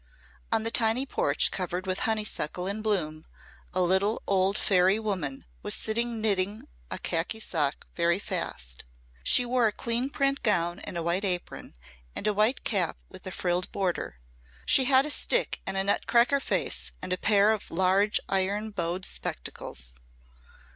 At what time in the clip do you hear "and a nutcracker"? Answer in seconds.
15.67-16.39